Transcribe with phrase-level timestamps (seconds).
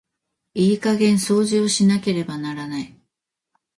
[0.55, 2.99] いい加減掃除をしなければならない。